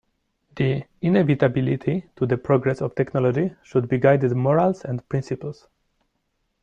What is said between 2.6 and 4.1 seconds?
of technology should be